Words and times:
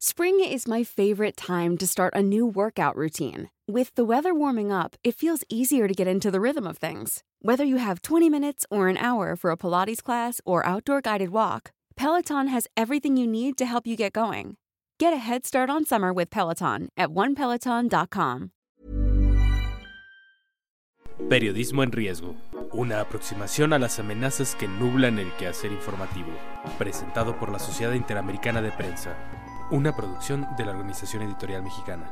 Spring 0.00 0.38
is 0.38 0.68
my 0.68 0.84
favorite 0.84 1.36
time 1.36 1.76
to 1.76 1.84
start 1.84 2.14
a 2.14 2.22
new 2.22 2.46
workout 2.46 2.94
routine. 2.94 3.50
With 3.66 3.92
the 3.96 4.04
weather 4.04 4.32
warming 4.32 4.70
up, 4.70 4.94
it 5.02 5.16
feels 5.16 5.42
easier 5.48 5.88
to 5.88 5.92
get 5.92 6.06
into 6.06 6.30
the 6.30 6.40
rhythm 6.40 6.68
of 6.68 6.78
things. 6.78 7.24
Whether 7.42 7.64
you 7.64 7.78
have 7.78 8.02
20 8.02 8.30
minutes 8.30 8.64
or 8.70 8.86
an 8.86 8.96
hour 8.96 9.34
for 9.34 9.50
a 9.50 9.56
Pilates 9.56 10.00
class 10.00 10.40
or 10.44 10.64
outdoor 10.64 11.00
guided 11.00 11.30
walk, 11.30 11.72
Peloton 11.96 12.46
has 12.46 12.68
everything 12.76 13.16
you 13.16 13.26
need 13.26 13.58
to 13.58 13.66
help 13.66 13.88
you 13.88 13.96
get 13.96 14.12
going. 14.12 14.56
Get 15.00 15.12
a 15.12 15.16
head 15.16 15.44
start 15.44 15.68
on 15.68 15.84
summer 15.84 16.12
with 16.12 16.30
Peloton 16.30 16.90
at 16.96 17.08
onepeloton.com. 17.08 18.52
Periodismo 21.28 21.82
en 21.82 21.90
riesgo. 21.90 22.36
Una 22.72 23.00
aproximación 23.00 23.72
a 23.72 23.80
las 23.80 23.98
amenazas 23.98 24.54
que 24.54 24.68
nublan 24.68 25.18
el 25.18 25.32
quehacer 25.38 25.72
informativo. 25.72 26.30
Presentado 26.78 27.36
por 27.36 27.50
la 27.50 27.58
Sociedad 27.58 27.94
Interamericana 27.94 28.62
de 28.62 28.70
Prensa. 28.70 29.16
Una 29.70 29.94
producción 29.94 30.46
de 30.56 30.64
la 30.64 30.70
Organización 30.70 31.24
Editorial 31.24 31.62
Mexicana. 31.62 32.10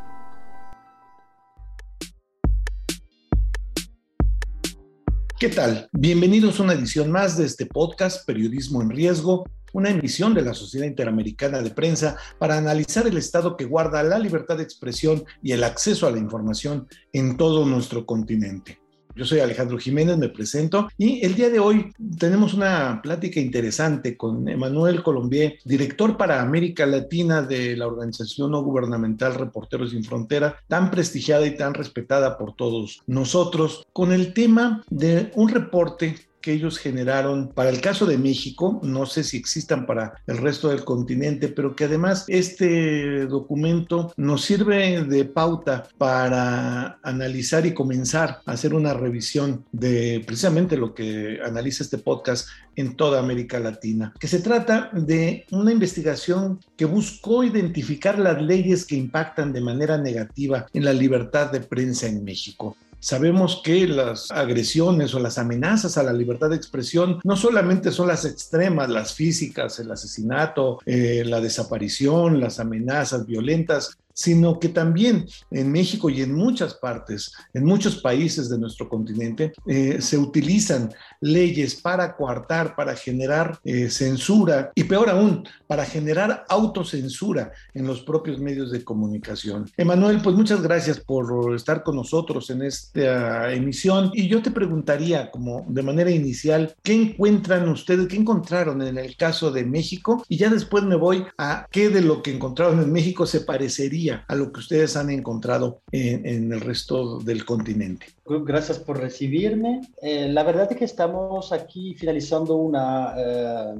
¿Qué 5.39 5.49
tal? 5.49 5.89
Bienvenidos 5.91 6.61
a 6.61 6.65
una 6.65 6.75
edición 6.75 7.11
más 7.11 7.39
de 7.39 7.47
este 7.47 7.65
podcast 7.65 8.27
Periodismo 8.27 8.83
en 8.83 8.91
Riesgo, 8.91 9.49
una 9.73 9.89
emisión 9.89 10.35
de 10.35 10.43
la 10.43 10.53
Sociedad 10.53 10.87
Interamericana 10.87 11.63
de 11.63 11.71
Prensa 11.71 12.19
para 12.39 12.59
analizar 12.59 13.07
el 13.07 13.17
estado 13.17 13.57
que 13.57 13.65
guarda 13.65 14.03
la 14.03 14.19
libertad 14.19 14.59
de 14.59 14.63
expresión 14.63 15.25
y 15.43 15.53
el 15.53 15.65
acceso 15.65 16.07
a 16.07 16.11
la 16.11 16.19
información 16.19 16.87
en 17.15 17.39
todo 17.39 17.65
nuestro 17.65 18.05
continente. 18.05 18.81
Yo 19.17 19.25
soy 19.25 19.41
Alejandro 19.41 19.79
Jiménez, 19.79 20.19
me 20.19 20.29
presento 20.29 20.89
y 20.99 21.25
el 21.25 21.35
día 21.35 21.49
de 21.49 21.59
hoy 21.59 21.91
tenemos 22.19 22.53
una 22.53 23.01
plática 23.03 23.41
interesante 23.41 24.15
con 24.15 24.47
Emanuel 24.47 25.03
Colombier, 25.03 25.59
director 25.65 26.19
para 26.19 26.43
América 26.43 26.85
Latina 26.85 27.41
de 27.41 27.79
la 27.79 27.87
organización 27.87 28.51
no 28.51 28.63
gubernamental 28.63 29.35
Reporteros 29.35 29.93
Sin 29.93 30.05
Frontera, 30.05 30.57
tan 30.69 30.91
prestigiada 30.91 31.47
y 31.47 31.57
tan 31.57 31.73
respetada 31.73 32.37
por 32.37 32.55
todos 32.57 33.01
nosotros, 33.07 33.87
con 33.95 34.13
el 34.13 34.35
tema 34.35 34.85
de 34.91 35.33
un 35.35 35.49
reporte 35.49 36.17
que 36.47 36.53
ellos 36.53 36.79
generaron 36.79 37.49
para 37.49 37.71
el 37.71 37.81
caso 37.81 38.07
de 38.07 38.19
México, 38.19 38.79
no 38.85 39.05
sé 39.05 39.25
si 39.25 39.37
existan 39.37 39.85
para 39.85 40.23
el 40.29 40.37
resto 40.37 40.69
del 40.69 40.85
continente, 40.85 41.49
pero 41.49 41.75
que 41.75 41.87
además 41.87 42.25
este 42.29 43.27
documento 43.27 44.13
nos 44.17 44.45
sirve 44.45 45.03
de 45.03 45.25
pauta 45.25 45.89
para 45.99 47.01
analizar 47.03 47.67
y 47.67 47.75
comenzar 47.75 48.43
a 48.47 48.53
hacer 48.53 48.75
una 48.75 48.95
revisión 48.95 49.65
de 49.73 50.23
precisamente 50.25 50.77
lo 50.77 50.95
que 50.95 51.41
analiza 51.45 51.83
este 51.83 51.99
podcast 51.99 52.47
en 52.77 52.95
toda 52.95 53.19
América 53.19 53.59
Latina, 53.59 54.15
que 54.21 54.29
se 54.29 54.39
trata 54.39 54.91
de 54.93 55.47
una 55.51 55.73
investigación 55.73 56.61
que 56.77 56.85
buscó 56.85 57.43
identificar 57.43 58.21
las 58.21 58.41
leyes 58.41 58.87
que 58.87 58.95
impactan 58.95 59.53
de 59.53 59.63
manera 59.63 59.99
negativa 59.99 60.67
en 60.73 60.85
la 60.85 60.93
libertad 60.93 61.51
de 61.51 61.59
prensa 61.59 62.07
en 62.07 62.23
México. 62.23 62.77
Sabemos 63.01 63.61
que 63.63 63.87
las 63.87 64.31
agresiones 64.31 65.15
o 65.15 65.21
las 65.21 65.39
amenazas 65.39 65.97
a 65.99 66.03
la 66.03 66.13
libertad 66.13 66.51
de 66.51 66.57
expresión 66.57 67.21
no 67.25 67.37
solamente 67.37 67.93
son 67.93 68.09
las 68.09 68.25
extremas, 68.25 68.89
las 68.89 69.15
físicas, 69.15 69.79
el 69.79 69.91
asesinato, 69.91 70.81
eh, 70.87 71.23
la 71.25 71.41
desaparición, 71.41 72.41
las 72.41 72.59
amenazas 72.59 73.27
violentas, 73.27 73.97
sino 74.17 74.59
que 74.59 74.71
también 74.71 75.27
en 75.51 75.71
México 75.71 76.09
y 76.09 76.23
en 76.23 76.35
muchas 76.35 76.75
partes, 76.75 77.33
en 77.53 77.65
muchos 77.65 78.01
países 78.01 78.49
de 78.49 78.59
nuestro 78.59 78.89
continente, 78.89 79.53
eh, 79.67 79.99
se 80.01 80.17
utilizan 80.17 80.91
leyes 81.21 81.75
para 81.75 82.17
coartar, 82.17 82.75
para 82.75 82.97
generar 82.97 83.59
eh, 83.63 83.91
censura 83.91 84.73
y 84.75 84.85
peor 84.85 85.11
aún, 85.11 85.47
para 85.67 85.85
generar 85.85 86.47
autocensura 86.49 87.53
en 87.75 87.87
los 87.87 88.01
propios 88.01 88.39
medios 88.39 88.73
de 88.73 88.83
comunicación. 88.83 89.71
Emanuel, 89.77 90.23
pues 90.23 90.35
muchas 90.35 90.63
gracias 90.63 90.99
por 90.99 91.55
estar 91.55 91.83
con 91.83 91.97
nosotros 91.97 92.49
en 92.49 92.63
esta 92.63 93.53
emisión 93.53 94.11
y 94.15 94.29
yo 94.29 94.41
te 94.41 94.51
preguntaría 94.51 95.31
como 95.31 95.67
de 95.69 95.83
manera 95.83 96.11
inicial, 96.11 96.75
¿qué 96.83 96.95
encuentran 96.95 97.69
ustedes, 97.69 98.09
qué 98.09 98.17
encontraron 98.17 98.81
en 98.81 98.97
el 98.97 99.15
caso 99.17 99.51
de 99.51 99.65
México? 99.65 100.25
Y 100.27 100.39
ya 100.39 100.49
después 100.49 100.85
me 100.85 100.97
voy 100.97 101.27
a 101.37 101.67
qué 101.71 101.91
de 101.91 102.01
lo 102.01 102.23
que 102.23 102.33
encontraron 102.35 102.81
en 102.81 102.91
México 102.91 103.27
se 103.27 103.43
parecería 103.43 104.06
a 104.11 104.35
lo 104.35 104.53
que 104.53 104.61
ustedes 104.61 104.97
han 104.97 105.11
encontrado 105.11 105.81
en, 105.93 106.53
el 106.53 106.61
resto 106.61 107.19
del 107.19 107.45
continente. 107.45 108.07
Gracias 108.25 108.79
por 108.79 108.99
recibirme. 108.99 109.81
Eh, 110.03 110.29
la 110.29 110.43
verdad 110.43 110.71
es 110.71 110.77
que 110.77 110.85
estamos 110.85 111.53
aquí 111.53 111.95
finalizando 111.95 112.57
una, 112.57 113.15
eh, 113.17 113.75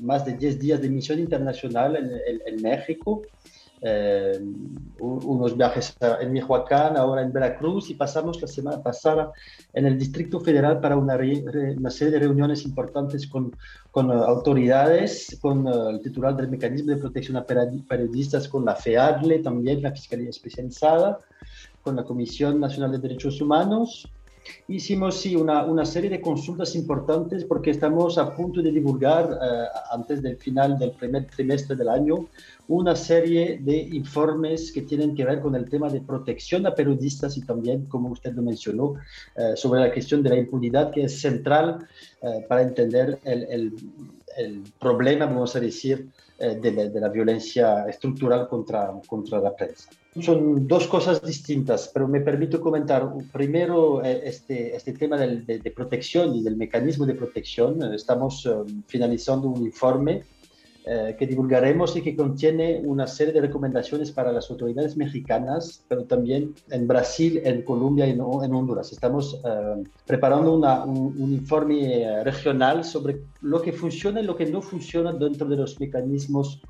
más 0.00 0.24
de 0.24 0.36
10 0.36 0.58
días 0.58 0.80
de 0.80 0.88
misión 0.88 1.18
internacional 1.18 1.96
en, 1.96 2.62
México. 2.62 3.22
Eh, 3.82 4.38
unos 4.98 5.56
viajes 5.56 5.96
en 6.20 6.32
Michoacán, 6.32 6.98
ahora 6.98 7.22
en 7.22 7.32
Veracruz 7.32 7.88
y 7.88 7.94
pasamos 7.94 8.40
la 8.42 8.46
semana 8.46 8.82
pasada 8.82 9.32
en 9.72 9.86
el 9.86 9.98
Distrito 9.98 10.38
Federal 10.40 10.80
para 10.80 10.98
una, 10.98 11.18
una 11.78 11.90
serie 11.90 12.12
de 12.12 12.18
reuniones 12.18 12.64
importantes 12.66 13.26
con 13.26 13.52
con 13.90 14.08
uh, 14.10 14.22
autoridades, 14.24 15.38
con 15.40 15.66
uh, 15.66 15.88
el 15.90 16.00
titular 16.00 16.36
del 16.36 16.48
mecanismo 16.48 16.92
de 16.92 16.98
protección 16.98 17.36
a 17.36 17.44
periodistas, 17.44 18.48
con 18.48 18.64
la 18.64 18.76
FEADLE, 18.76 19.40
también 19.40 19.82
la 19.82 19.92
Fiscalía 19.92 20.30
Especializada, 20.30 21.18
con 21.82 21.96
la 21.96 22.04
Comisión 22.04 22.60
Nacional 22.60 22.92
de 22.92 22.98
Derechos 22.98 23.40
Humanos. 23.40 24.08
Hicimos 24.68 25.20
sí, 25.20 25.36
una, 25.36 25.64
una 25.64 25.84
serie 25.84 26.10
de 26.10 26.20
consultas 26.20 26.74
importantes 26.74 27.44
porque 27.44 27.70
estamos 27.70 28.18
a 28.18 28.34
punto 28.34 28.62
de 28.62 28.70
divulgar, 28.70 29.30
uh, 29.30 29.94
antes 29.94 30.22
del 30.22 30.36
final 30.36 30.78
del 30.78 30.92
primer 30.92 31.26
trimestre 31.26 31.76
del 31.76 31.88
año, 31.88 32.26
una 32.70 32.94
serie 32.94 33.58
de 33.60 33.76
informes 33.78 34.70
que 34.70 34.82
tienen 34.82 35.16
que 35.16 35.24
ver 35.24 35.40
con 35.40 35.56
el 35.56 35.68
tema 35.68 35.88
de 35.88 36.00
protección 36.00 36.64
a 36.68 36.74
periodistas 36.74 37.36
y 37.36 37.42
también, 37.42 37.86
como 37.86 38.10
usted 38.10 38.32
lo 38.32 38.42
mencionó, 38.42 38.94
eh, 39.34 39.56
sobre 39.56 39.80
la 39.80 39.92
cuestión 39.92 40.22
de 40.22 40.30
la 40.30 40.36
impunidad, 40.36 40.92
que 40.92 41.02
es 41.02 41.20
central 41.20 41.88
eh, 42.22 42.46
para 42.48 42.62
entender 42.62 43.18
el, 43.24 43.74
el, 44.36 44.62
problema, 44.78 45.26
vamos 45.26 45.56
a 45.56 45.60
decir, 45.60 46.08
eh, 46.38 46.60
de, 46.62 46.70
la, 46.70 46.84
de, 46.86 47.00
la, 47.00 47.08
violencia 47.08 47.86
estructural 47.88 48.46
contra, 48.48 48.92
contra 49.08 49.40
la 49.40 49.54
prensa. 49.54 49.90
Son 50.20 50.66
dos 50.66 50.88
cosas 50.88 51.22
distintas, 51.22 51.88
pero 51.94 52.08
me 52.08 52.20
permito 52.20 52.60
comentar 52.60 53.08
primero 53.32 54.02
este, 54.02 54.74
este 54.74 54.92
tema 54.92 55.16
del, 55.16 55.46
de, 55.46 55.60
de, 55.60 55.70
protección 55.70 56.34
y 56.34 56.42
del 56.42 56.56
mecanismo 56.56 57.06
de 57.06 57.14
protección. 57.14 57.94
Estamos 57.94 58.48
finalizando 58.88 59.48
un 59.48 59.62
informe 59.62 60.24
eh, 60.86 61.14
que 61.18 61.26
divulgaremos 61.26 61.94
y 61.96 62.00
que 62.00 62.16
contiene 62.16 62.80
una 62.82 63.06
serie 63.06 63.34
de 63.34 63.42
recomendaciones 63.42 64.12
para 64.12 64.32
las 64.32 64.50
autoridades 64.50 64.96
mexicanas, 64.96 65.84
pero 65.86 66.04
también 66.04 66.54
en 66.70 66.88
Brasil, 66.88 67.38
en 67.44 67.62
Colombia 67.62 68.06
y 68.06 68.12
en, 68.12 68.20
Honduras. 68.22 68.90
Estamos 68.90 69.38
eh, 69.44 69.84
preparando 70.06 70.54
un, 70.54 70.64
un, 70.64 71.34
informe 71.34 72.02
eh, 72.02 72.24
regional 72.24 72.82
sobre 72.82 73.20
lo 73.42 73.60
que 73.60 73.74
funciona 73.74 74.22
y 74.22 74.24
lo 74.24 74.34
que 74.34 74.46
no 74.46 74.62
funciona 74.62 75.12
dentro 75.12 75.46
de 75.48 75.56
los 75.58 75.78
mecanismos 75.78 76.62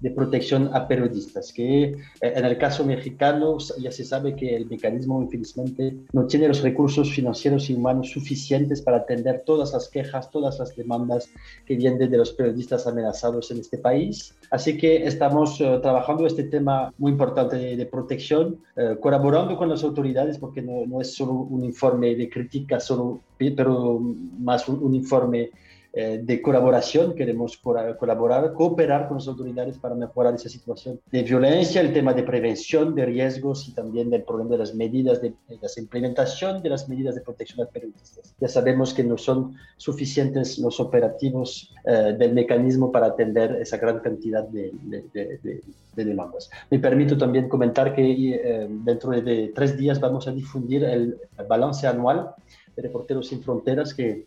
de 0.00 0.10
protección 0.10 0.70
a 0.72 0.86
periodistas, 0.88 1.52
que 1.52 1.84
eh, 1.84 1.96
en 2.20 2.44
el 2.44 2.58
caso 2.58 2.84
mexicano 2.84 3.58
ya 3.78 3.92
se 3.92 4.04
sabe 4.04 4.34
que 4.36 4.56
el 4.56 4.66
mecanismo 4.66 5.22
infelizmente 5.22 5.96
no 6.12 6.26
tiene 6.26 6.48
los 6.48 6.62
recursos 6.62 7.12
financieros 7.12 7.70
y 7.70 7.74
humanos 7.74 8.10
suficientes 8.10 8.82
para 8.82 8.98
atender 8.98 9.42
todas 9.46 9.72
las 9.72 9.88
quejas, 9.88 10.30
todas 10.30 10.58
las 10.58 10.74
demandas 10.76 11.28
que 11.66 11.76
vienen 11.76 12.10
de 12.10 12.16
los 12.16 12.32
periodistas 12.32 12.86
amenazados 12.86 13.50
en 13.50 13.58
este 13.58 13.78
país. 13.78 14.34
Así 14.50 14.76
que 14.76 15.06
estamos 15.06 15.60
uh, 15.60 15.80
trabajando 15.80 16.26
este 16.26 16.44
tema 16.44 16.92
muy 16.98 17.12
importante 17.12 17.56
de, 17.56 17.76
de 17.76 17.86
protección, 17.86 18.58
uh, 18.76 18.98
colaborando 19.00 19.56
con 19.56 19.68
las 19.68 19.82
autoridades, 19.82 20.38
porque 20.38 20.62
no, 20.62 20.86
no, 20.86 21.00
es 21.00 21.14
solo 21.14 21.32
un 21.32 21.64
informe 21.64 22.14
de 22.14 22.28
crítica, 22.28 22.80
solo, 22.80 23.20
pero 23.38 24.00
más 24.38 24.68
un, 24.68 24.82
un 24.82 24.94
informe 24.94 25.50
eh, 25.96 26.20
de 26.22 26.42
colaboración, 26.42 27.14
queremos 27.14 27.56
colaborar, 27.56 28.52
cooperar 28.52 29.08
con 29.08 29.18
las 29.18 29.28
autoridades 29.28 29.78
para 29.78 29.94
mejorar 29.94 30.34
esa 30.34 30.48
situación 30.48 31.00
de 31.10 31.22
violencia, 31.22 31.80
el 31.80 31.92
tema 31.92 32.12
de 32.12 32.22
prevención 32.24 32.94
de 32.94 33.06
riesgos 33.06 33.68
y 33.68 33.72
también 33.72 34.10
del 34.10 34.22
problema 34.22 34.50
de 34.50 34.58
las 34.58 34.74
medidas, 34.74 35.22
de, 35.22 35.30
de 35.48 35.58
la 35.60 35.68
implementación 35.76 36.62
de 36.62 36.68
las 36.70 36.88
medidas 36.88 37.14
de 37.14 37.20
protección 37.20 37.66
a 37.66 37.70
periodistas. 37.70 38.34
Ya 38.40 38.48
sabemos 38.48 38.92
que 38.92 39.04
no 39.04 39.16
son 39.16 39.54
suficientes 39.76 40.58
los 40.58 40.80
operativos 40.80 41.72
eh, 41.84 42.14
del 42.18 42.34
mecanismo 42.34 42.90
para 42.90 43.06
atender 43.06 43.56
esa 43.60 43.76
gran 43.76 44.00
cantidad 44.00 44.44
de, 44.48 44.72
de, 44.82 45.62
de 45.96 46.04
demandas. 46.04 46.50
Me 46.70 46.78
permito 46.78 47.16
también 47.16 47.48
comentar 47.48 47.94
que 47.94 48.34
eh, 48.34 48.66
dentro 48.68 49.12
de 49.12 49.52
tres 49.54 49.76
días 49.76 50.00
vamos 50.00 50.26
a 50.26 50.32
difundir 50.32 50.82
el 50.84 51.16
balance 51.48 51.86
anual 51.86 52.30
de 52.74 52.82
Reporteros 52.82 53.28
Sin 53.28 53.42
Fronteras 53.42 53.94
que 53.94 54.26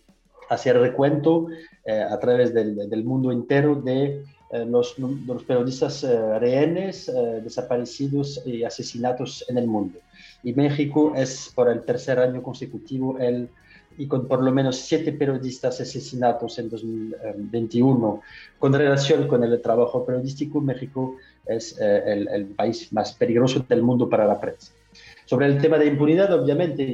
hacer 0.49 0.77
recuento 0.79 1.47
eh, 1.85 2.01
a 2.01 2.17
través 2.19 2.53
del, 2.53 2.89
del, 2.89 3.03
mundo 3.03 3.31
entero 3.31 3.75
de 3.75 4.23
eh, 4.51 4.65
los, 4.65 4.97
los, 4.99 5.43
periodistas 5.43 6.03
eh, 6.03 6.39
rehenes, 6.39 7.11
desaparecidos 7.43 8.41
y 8.45 8.63
asesinatos 8.63 9.45
en 9.49 9.57
el 9.57 9.67
mundo. 9.67 9.99
Y 10.43 10.53
México 10.53 11.13
es 11.15 11.51
por 11.53 11.69
el 11.69 11.83
tercer 11.83 12.19
año 12.19 12.41
consecutivo 12.41 13.17
el 13.19 13.49
y 13.97 14.07
con 14.07 14.27
por 14.27 14.43
lo 14.43 14.51
menos 14.51 14.77
siete 14.77 15.11
periodistas 15.11 15.81
asesinados 15.81 16.59
en 16.59 16.69
2021 16.69 18.21
con 18.59 18.73
relación 18.73 19.27
con 19.27 19.43
el 19.43 19.59
trabajo 19.61 20.05
periodístico, 20.05 20.61
México 20.61 21.15
es 21.45 21.77
eh, 21.79 22.03
el, 22.05 22.27
el, 22.27 22.45
país 22.45 22.93
más 22.93 23.13
peligroso 23.13 23.65
del 23.67 23.81
mundo 23.81 24.07
para 24.07 24.27
la 24.27 24.39
prensa. 24.39 24.71
Sobre 25.27 25.47
el 25.47 25.59
tema 25.59 25.77
de 25.77 25.87
impunidad, 25.87 26.31
obviamente, 26.31 26.87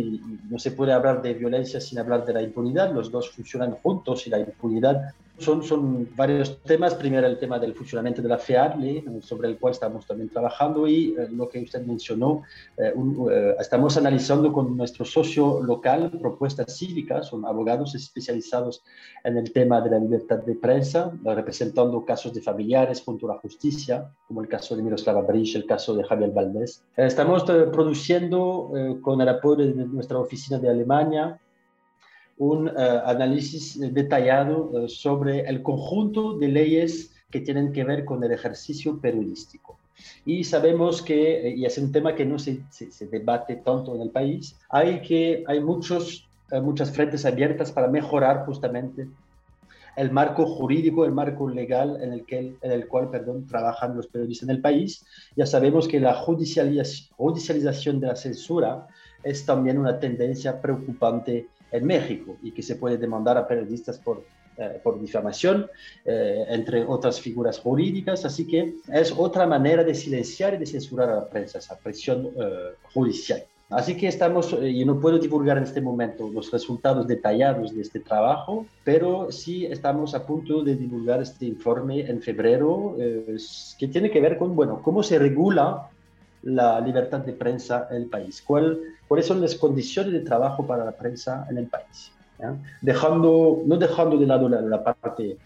no 0.50 0.58
se 0.58 0.72
puede 0.72 0.92
hablar 0.92 1.22
de 1.22 1.36
violencia 1.36 1.80
sin 1.80 2.00
hablar 2.00 2.26
de 2.26 2.34
la 2.34 2.42
impunidad, 2.42 2.92
los 2.92 3.12
dos 3.12 3.30
funcionan 3.30 3.74
juntos 3.74 4.26
y 4.26 4.32
la 4.32 4.40
impunidad 4.40 5.14
son, 5.44 5.64
son 5.64 6.10
varios 6.16 6.62
temas. 6.64 6.96
Primero 6.96 7.28
el 7.28 7.38
tema 7.38 7.60
del 7.60 7.74
funcionamiento 7.74 8.22
de 8.22 8.30
la 8.30 8.38
FEADLE, 8.38 9.04
sobre 9.22 9.50
el 9.50 9.58
cual 9.58 9.74
estamos 9.74 10.06
también 10.08 10.30
trabajando, 10.30 10.88
y 10.88 11.16
eh, 11.18 11.28
lo 11.32 11.50
que 11.50 11.60
usted 11.60 11.86
mencionó, 11.86 12.44
eh, 12.78 12.94
eh, 13.32 13.56
estamos 13.60 13.98
analizando 13.98 14.52
con 14.52 14.76
nuestro 14.78 15.06
socio 15.06 15.62
local 15.62 16.12
propuestas 16.20 16.78
cívicas, 16.78 17.28
son 17.28 17.46
abogados 17.46 17.96
especializados 17.96 18.84
en 19.24 19.38
el 19.38 19.52
tema 19.52 19.82
de 19.82 19.92
la 19.92 20.00
libertad 20.00 20.40
de 20.40 20.56
prensa, 20.56 21.12
representando 21.24 22.04
casos 22.06 22.34
de 22.34 22.42
familiares 22.42 23.02
junto 23.02 23.30
a 23.30 23.36
la 23.36 23.40
justicia, 23.40 24.10
como 24.28 24.42
el 24.42 24.48
caso 24.48 24.76
de 24.76 24.84
Miroslava 24.84 25.22
Brich, 25.22 25.56
el 25.56 25.66
caso 25.66 25.96
de 25.96 26.04
Javier 26.04 26.32
Valdés. 26.32 26.84
estamos 26.96 27.44
produciendo 27.44 28.72
con 29.02 29.22
el 29.22 29.30
apoyo 29.30 29.66
de 29.66 29.74
nuestra 29.74 30.18
oficina 30.20 30.58
de 30.60 30.70
Alemania 30.70 31.40
un 32.38 32.68
eh, 32.68 32.72
análisis 33.06 33.80
detallado 33.80 34.72
eh, 34.74 34.90
sobre 34.90 35.42
el 35.42 35.62
conjunto 35.62 36.38
de 36.38 36.48
leyes 36.48 37.12
que 37.30 37.42
tienen 37.42 37.72
que 37.72 37.84
ver 37.84 38.06
con 38.06 38.24
el 38.24 38.32
ejercicio 38.32 39.00
periodístico. 39.00 39.78
Y 40.26 40.44
sabemos 40.44 41.02
que, 41.02 41.48
eh, 41.48 41.56
y 41.56 41.66
es 41.66 41.78
un 41.78 41.92
tema 41.92 42.16
que 42.16 42.26
no 42.26 42.40
se, 42.40 42.62
se, 42.70 43.08
debate 43.08 43.58
tanto 43.58 43.96
en 43.96 44.02
el 44.02 44.10
país, 44.10 44.56
hay, 44.70 45.02
que, 45.02 45.44
hay 45.48 45.60
muchos, 45.60 46.28
muchas 46.62 46.92
frentes 46.92 47.26
abiertas 47.26 47.72
para 47.72 47.88
mejorar 47.88 48.46
justamente 48.46 49.08
el 49.96 50.12
marco 50.12 50.46
jurídico, 50.46 51.06
el 51.06 51.12
marco 51.12 51.48
legal 51.48 52.00
en 52.02 52.14
el, 52.14 52.26
que, 52.26 52.56
en 52.60 52.72
el 52.72 52.88
cual 52.88 53.10
perdón, 53.10 53.46
trabajan 53.48 53.96
los 53.96 54.08
periodistas 54.08 54.50
en 54.50 54.56
el 54.56 54.62
país. 54.62 55.06
Ya 55.36 55.46
sabemos 55.46 55.88
que 55.88 56.00
la 56.00 56.16
judicialización 56.16 58.00
de 58.00 58.08
la 58.08 58.16
censura 58.16 58.88
es 59.24 59.46
también 59.46 59.78
una 59.78 60.00
tendencia 60.00 60.62
preocupante 60.62 61.48
en 61.74 61.86
México 61.86 62.38
y 62.42 62.52
que 62.52 62.64
se 62.64 62.76
puede 62.76 62.98
demandar 62.98 63.38
a 63.38 63.48
periodistas 63.48 63.98
por, 63.98 64.24
eh, 64.58 64.80
por 64.84 65.02
difamación, 65.02 65.68
eh, 66.06 66.46
entre 66.50 66.86
otras 66.86 67.20
figuras 67.20 67.60
jurídicas. 67.60 68.24
Así 68.24 68.48
que 68.48 68.76
es 68.92 69.12
otra 69.18 69.46
manera 69.48 69.84
de 69.84 69.96
silenciar 69.96 70.54
y 70.54 70.58
de 70.58 70.68
censurar 70.68 71.10
a 71.10 71.16
la 71.16 71.28
prensa, 71.28 71.58
esa 71.58 71.78
presión 71.78 72.30
eh, 72.40 72.76
judicial. 72.94 73.44
Así 73.70 73.98
que 73.98 74.08
estamos, 74.08 74.52
yo 74.52 74.86
no 74.86 75.00
puedo 75.00 75.18
divulgar 75.18 75.58
en 75.58 75.64
este 75.64 75.82
momento 75.82 76.30
los 76.30 76.52
resultados 76.52 77.08
detallados 77.08 77.74
de 77.74 77.82
este 77.82 78.00
trabajo, 78.00 78.68
pero 78.84 79.32
sí 79.32 79.66
estamos 79.66 80.14
a 80.14 80.28
punto 80.28 80.64
de 80.64 80.76
divulgar 80.76 81.24
este 81.24 81.48
informe 81.48 82.02
en 82.02 82.22
febrero, 82.22 82.96
que 83.80 83.88
tiene 83.88 84.12
que 84.12 84.22
ver 84.22 84.38
con, 84.38 84.56
bueno, 84.56 84.80
cómo 84.84 85.02
se 85.02 85.18
regula 85.18 85.90
la 86.44 86.80
libertad 86.82 87.22
de 87.22 87.34
prensa 87.34 87.88
en 87.90 87.98
el 87.98 88.06
país, 88.08 88.44
¿Cuál, 88.46 88.80
cuáles 89.08 89.26
son 89.26 89.42
las 89.42 89.56
condiciones 89.56 90.14
de 90.14 90.22
trabajo 90.22 90.66
para 90.66 90.86
la 90.86 90.92
prensa 90.92 91.46
en 91.50 91.58
el 91.58 91.68
país. 91.68 92.12
Dejando, 92.82 93.62
no 93.66 93.78
dejando 93.78 94.18
de 94.18 94.26
lado 94.26 94.50
la, 94.50 94.84
parte, 94.84 95.38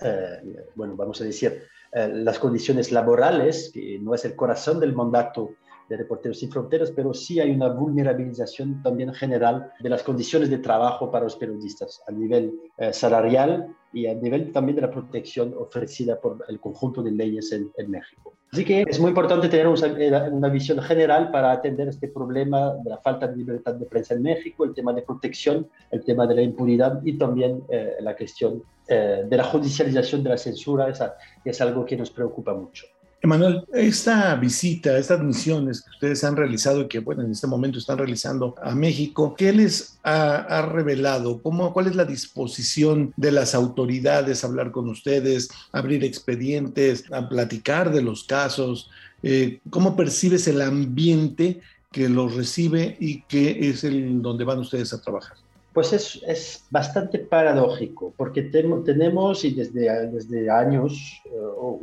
eh, 0.00 0.64
bueno, 0.76 0.94
vamos 0.94 1.20
a 1.20 1.24
decir, 1.24 1.62
eh, 1.92 2.08
las 2.12 2.38
condiciones 2.38 2.92
laborales, 2.92 3.70
que 3.72 3.98
no 4.00 4.14
es 4.14 4.24
el 4.24 4.36
corazón 4.36 4.78
del 4.78 4.94
mandato 4.94 5.54
de 5.88 5.96
Reporteros 5.96 6.38
Sin 6.38 6.50
Fronteras, 6.50 6.90
pero 6.90 7.14
sí 7.14 7.40
hay 7.40 7.50
una 7.50 7.68
vulnerabilización 7.68 8.82
también 8.82 9.14
general 9.14 9.72
de 9.80 9.88
las 9.88 10.02
condiciones 10.02 10.50
de 10.50 10.58
trabajo 10.58 11.10
para 11.10 11.24
los 11.24 11.36
periodistas 11.36 12.02
a 12.06 12.12
nivel 12.12 12.58
eh, 12.78 12.92
salarial 12.92 13.74
y 13.92 14.06
a 14.06 14.14
nivel 14.14 14.52
también 14.52 14.76
de 14.76 14.82
la 14.82 14.90
protección 14.90 15.54
ofrecida 15.56 16.20
por 16.20 16.44
el 16.48 16.60
conjunto 16.60 17.02
de 17.02 17.12
leyes 17.12 17.52
en, 17.52 17.90
México. 17.90 18.35
Así 18.52 18.64
que 18.64 18.84
es 18.88 19.00
muy 19.00 19.08
importante 19.08 19.48
tener 19.48 19.66
una, 19.66 20.24
una, 20.30 20.48
visión 20.48 20.80
general 20.80 21.30
para 21.30 21.52
atender 21.52 21.88
este 21.88 22.08
problema 22.08 22.74
de 22.74 22.90
la 22.90 22.98
falta 22.98 23.26
de 23.26 23.36
libertad 23.36 23.74
de 23.74 23.86
prensa 23.86 24.14
en 24.14 24.22
México, 24.22 24.64
el 24.64 24.72
tema 24.72 24.92
de 24.92 25.02
protección, 25.02 25.68
el 25.90 26.04
tema 26.04 26.26
de 26.26 26.36
la 26.36 26.42
impunidad 26.42 27.00
y 27.04 27.18
también 27.18 27.62
eh, 27.68 27.96
la 28.00 28.16
cuestión 28.16 28.62
eh, 28.88 29.24
de 29.28 29.36
la 29.36 29.44
judicialización 29.44 30.22
de 30.22 30.30
la 30.30 30.38
censura, 30.38 30.88
esa, 30.88 31.16
es 31.44 31.60
algo 31.60 31.84
que 31.84 31.96
nos 31.96 32.10
preocupa 32.10 32.54
mucho. 32.54 32.86
Emanuel, 33.26 33.64
esta 33.72 34.36
visita, 34.36 34.96
estas 34.96 35.20
misiones 35.20 35.82
que 35.82 35.90
ustedes 35.90 36.22
han 36.22 36.36
realizado 36.36 36.82
y 36.82 36.86
que, 36.86 37.00
bueno, 37.00 37.24
en 37.24 37.32
este 37.32 37.48
momento 37.48 37.80
están 37.80 37.98
realizando 37.98 38.54
a 38.62 38.72
México, 38.72 39.34
¿qué 39.36 39.52
les 39.52 39.98
ha, 40.04 40.62
revelado? 40.62 41.42
¿Cómo, 41.42 41.72
¿Cuál 41.72 41.88
es 41.88 41.96
la 41.96 42.04
disposición 42.04 43.12
de 43.16 43.32
las 43.32 43.56
autoridades 43.56 44.44
a 44.44 44.46
hablar 44.46 44.70
con 44.70 44.88
ustedes, 44.88 45.48
abrir 45.72 46.04
expedientes, 46.04 47.04
a 47.10 47.28
platicar 47.28 47.92
de 47.92 48.02
los 48.02 48.22
casos? 48.22 48.90
Eh, 49.24 49.58
¿Cómo 49.70 49.96
percibes 49.96 50.46
el 50.46 50.62
ambiente 50.62 51.60
que 51.90 52.08
los 52.08 52.36
recibe 52.36 52.96
y 53.00 53.22
que 53.22 53.68
es 53.68 53.82
el 53.82 54.22
donde 54.22 54.44
van 54.44 54.60
ustedes 54.60 54.92
a 54.92 55.00
trabajar? 55.00 55.36
Pues 55.76 55.92
es, 55.92 56.22
es 56.26 56.64
bastante 56.70 57.18
paradójico, 57.18 58.14
porque 58.16 58.40
tenemos 58.40 59.44
y 59.44 59.50
desde, 59.50 60.06
desde 60.06 60.48
años 60.48 61.20
eh, 61.26 61.30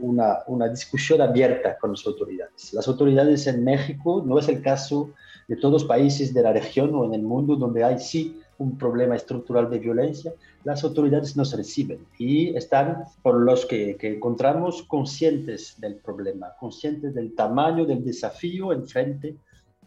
una, 0.01 0.40
una, 0.48 0.68
discusión 0.68 1.22
abierta 1.22 1.78
con 1.78 1.92
las 1.92 2.04
autoridades. 2.07 2.74
Las 2.74 2.88
autoridades 2.88 3.45
en 3.45 3.63
México 3.63 4.24
no 4.25 4.40
es 4.40 4.50
el 4.50 4.63
caso 4.63 5.12
de 5.48 5.57
todos 5.57 5.74
los 5.74 5.84
países 5.84 6.34
de 6.34 6.42
la 6.42 6.54
región 6.54 6.95
o 6.95 7.06
en 7.06 7.13
el 7.13 7.22
mundo 7.22 7.56
donde 7.56 7.84
hay 7.84 8.00
sí 8.00 8.42
un 8.57 8.80
problema 8.80 9.16
estructural 9.16 9.69
de 9.69 9.78
violencia, 9.78 10.34
las 10.63 10.84
autoridades 10.84 11.38
nos 11.38 11.56
reciben 11.56 12.00
y 12.18 12.57
están, 12.57 13.04
por 13.22 13.36
los 13.36 13.63
que, 13.68 13.95
que 13.98 14.16
encontramos, 14.16 14.81
conscientes 14.88 15.80
del 15.80 15.98
problema, 15.98 16.48
conscientes 16.60 17.13
del 17.13 17.36
tamaño 17.36 17.86
del 17.86 18.04
desafío 18.04 18.74
enfrente 18.74 19.36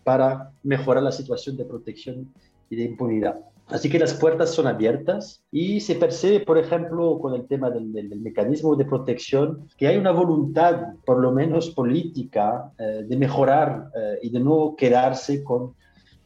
para 0.05 0.53
mejorar 0.63 1.03
la 1.03 1.11
situación 1.11 1.57
de 1.57 1.65
protección 1.65 2.33
y 2.71 2.77
de 2.77 2.85
impunidad. 2.85 3.41
Así 3.69 3.91
que 3.91 3.99
las 3.99 4.15
puertas 4.15 4.55
son 4.55 4.69
abiertas 4.69 5.43
y 5.51 5.81
se 5.81 5.97
percibe, 5.97 6.41
por 6.41 6.57
ejemplo, 6.57 7.19
con 7.19 7.35
el 7.35 7.49
tema 7.49 7.69
del, 7.69 7.91
mecanismo 8.21 8.77
de 8.77 8.85
protección, 8.85 9.69
que 9.77 9.89
hay 9.89 9.97
una 9.97 10.13
voluntad, 10.13 10.95
por 11.05 11.19
lo 11.19 11.33
menos 11.33 11.71
política, 11.71 12.71
eh, 12.79 13.05
de 13.07 13.17
mejorar 13.17 13.91
eh, 13.97 14.19
y 14.23 14.31
de 14.31 14.39
no 14.39 14.77
quedarse 14.79 15.43
con 15.43 15.75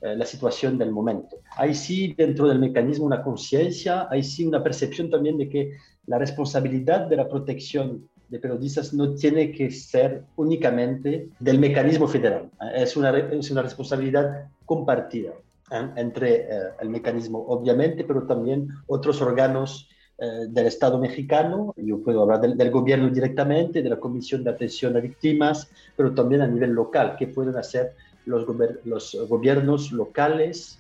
eh, 0.02 0.16
la 0.16 0.26
situación 0.26 0.76
del 0.76 0.92
momento. 0.92 1.38
Hay 1.56 1.74
sí 1.74 2.14
dentro 2.16 2.46
del 2.46 2.58
mecanismo 2.58 3.06
una 3.06 3.22
conciencia, 3.22 4.06
hay 4.10 4.22
sí 4.22 4.44
una 4.44 4.62
percepción 4.62 5.08
también 5.08 5.38
de 5.38 5.48
que 5.48 5.72
la 6.06 6.18
responsabilidad 6.18 7.06
de 7.06 7.16
la 7.16 7.28
protección 7.28 8.06
de 8.28 8.38
periodistas 8.38 8.92
no 8.92 9.14
tiene 9.14 9.50
que 9.50 9.70
ser 9.70 10.24
únicamente 10.36 11.30
del 11.40 11.58
mecanismo 11.58 12.06
federal, 12.06 12.50
es 12.74 12.96
una, 12.96 13.16
es 13.16 13.50
una 13.50 13.62
responsabilidad 13.62 14.48
compartida. 14.66 15.32
Entre 15.70 16.34
eh, 16.34 16.46
el 16.80 16.90
mecanismo, 16.90 17.44
obviamente, 17.48 18.04
pero 18.04 18.26
también 18.26 18.68
otros 18.86 19.22
órganos 19.22 19.88
eh, 20.18 20.46
del 20.48 20.66
Estado 20.66 20.98
mexicano, 20.98 21.72
yo 21.78 22.02
puedo 22.02 22.22
hablar 22.22 22.40
del, 22.40 22.70
gobierno 22.70 23.08
directamente, 23.08 23.82
de 23.82 23.88
la 23.88 23.98
Comisión 23.98 24.44
de 24.44 24.50
Atención 24.50 24.94
a 24.96 25.00
Víctimas, 25.00 25.70
pero 25.96 26.12
también 26.12 26.42
a 26.42 26.46
nivel 26.46 26.72
local, 26.72 27.16
qué 27.18 27.28
pueden 27.28 27.56
hacer 27.56 27.94
los, 28.30 28.46
los 28.84 29.16
gobiernos 29.28 29.92
locales 29.92 30.78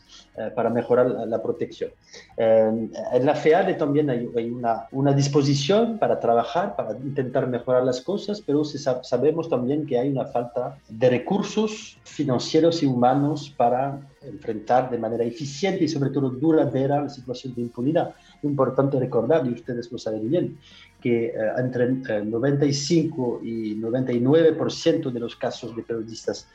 para 0.54 0.70
mejorar 0.70 1.06
la, 1.06 1.42
protección. 1.42 1.90
en 2.36 3.26
la 3.26 3.34
FEADE 3.34 3.74
también 3.74 4.08
hay, 4.08 4.50
una, 4.50 4.86
una, 4.92 5.12
disposición 5.12 5.98
para 5.98 6.18
trabajar, 6.18 6.76
para 6.76 6.96
intentar 6.98 7.46
mejorar 7.46 7.84
las 7.84 8.00
cosas, 8.00 8.40
pero 8.40 8.64
sabemos 8.64 9.48
también 9.48 9.86
que 9.86 9.98
hay 9.98 10.08
una 10.08 10.26
falta 10.26 10.78
de 10.88 11.10
recursos 11.10 11.98
financieros 12.04 12.82
y 12.82 12.86
humanos 12.86 13.52
para 13.56 14.00
enfrentar 14.22 14.90
de 14.90 14.98
manera 14.98 15.24
eficiente 15.24 15.84
y 15.84 15.88
sobre 15.88 16.10
todo 16.10 16.30
duradera 16.30 17.02
la 17.02 17.08
situación 17.08 17.54
de 17.54 17.62
impunidad. 17.62 18.14
Importante 18.42 18.98
recordar, 18.98 19.46
y 19.46 19.52
ustedes 19.52 19.90
lo 19.90 19.98
saben 19.98 20.28
bien, 20.28 20.58
que 21.00 21.26
eh, 21.26 21.32
entre 21.58 21.90
95 22.24 23.40
eh, 23.42 23.46
y 23.46 23.76
99% 23.76 25.10
de 25.10 25.20
los 25.20 25.36
casos 25.36 25.74
de 25.74 25.82
periodistas 25.82 26.46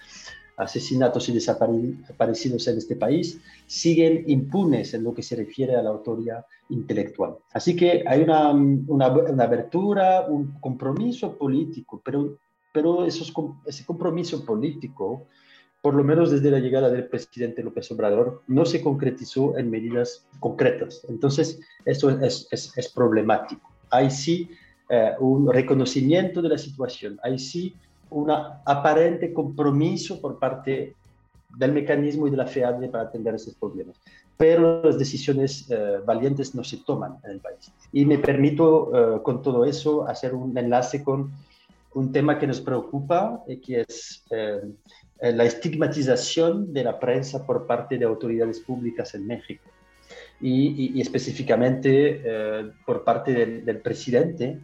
asesinatos 0.58 1.30
y 1.30 1.34
desaparecidos 1.34 2.68
en 2.68 2.78
este 2.78 2.96
país 2.96 3.42
siguen 3.68 4.24
impunes 4.28 4.94
en 4.94 5.04
lo 5.04 5.14
que 5.14 5.24
se 5.24 5.36
refiere 5.36 5.76
a 5.76 5.84
la 5.84 5.90
autoría 5.90 6.46
intelectual. 6.70 7.36
Así 7.54 7.76
que 7.76 8.04
hay 8.08 8.22
una, 8.22 8.52
una, 8.52 9.06
abertura, 9.44 10.26
un 10.28 10.60
compromiso 10.60 11.38
político, 11.38 12.02
pero, 12.04 12.38
pero 12.74 13.06
esos, 13.06 13.34
ese 13.66 13.86
compromiso 13.86 14.46
político 14.46 15.28
por 15.86 15.94
lo 15.94 16.04
menos 16.04 16.32
desde 16.32 16.50
la 16.50 16.58
llegada 16.58 16.90
del 16.90 17.06
presidente 17.06 17.62
López 17.62 17.92
Obrador, 17.92 18.42
no 18.48 18.66
se 18.66 18.82
concretizó 18.82 19.56
en 19.56 19.70
medidas 19.70 20.26
concretas. 20.40 21.06
Entonces, 21.08 21.60
esto 21.86 22.10
es, 22.10 22.48
es, 22.52 22.92
problemático. 22.92 23.70
Hay 23.92 24.10
sí 24.10 24.50
eh, 24.90 25.12
un 25.20 25.54
reconocimiento 25.54 26.42
de 26.42 26.50
la 26.50 26.58
situación, 26.58 27.20
hay 27.22 27.38
sí 27.38 27.76
un 28.10 28.32
aparente 28.32 29.34
compromiso 29.34 30.22
por 30.22 30.40
parte 30.40 30.96
del 31.58 31.72
mecanismo 31.72 32.28
y 32.28 32.32
de 32.32 32.38
la 32.38 32.48
FEAD 32.48 32.90
para 32.90 33.06
atender 33.06 33.36
esos 33.36 33.56
problemas. 33.56 33.96
pero 34.38 34.84
las 34.84 35.00
decisiones 35.00 35.66
eh, 35.70 36.00
valientes 36.06 36.54
no 36.56 36.64
se 36.64 36.78
toman 36.78 37.18
en 37.24 37.32
el 37.32 37.40
país. 37.40 37.72
Y 37.94 38.04
me 38.06 38.18
permito 38.18 38.92
eh, 38.94 39.22
con 39.24 39.42
todo 39.42 39.64
eso 39.64 40.06
hacer 40.06 40.34
un 40.34 40.58
enlace 40.58 41.02
con 41.02 41.32
un 41.94 42.12
tema 42.12 42.38
que 42.38 42.46
nos 42.46 42.60
preocupa, 42.60 43.42
y 43.48 43.56
que 43.58 43.86
es 43.88 44.26
la 45.22 45.46
estigmatización 45.46 46.74
de 46.74 46.84
la 46.84 47.00
prensa 47.00 47.46
por 47.46 47.66
parte 47.66 47.98
de 47.98 48.04
autoridades 48.04 48.60
públicas 48.60 49.16
en 49.16 49.26
México. 49.26 49.64
Y, 50.42 51.00
específicamente 51.00 52.22
por 52.86 53.06
parte 53.06 53.32
del 53.62 53.80
presidente, 53.80 54.60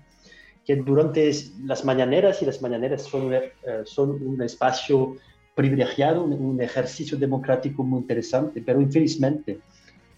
que 0.65 0.75
durante 0.75 1.31
las 1.63 1.83
mañaneras, 1.83 2.41
y 2.41 2.45
las 2.45 2.61
mañaneras 2.61 3.03
son, 3.03 3.31
son 3.85 4.09
un 4.11 4.41
espacio 4.41 5.17
privilegiado, 5.55 6.23
un, 6.23 6.61
ejercicio 6.61 7.17
democrático 7.17 7.83
muy 7.83 7.99
interesante, 7.99 8.61
pero 8.65 8.81
infelizmente 8.81 9.59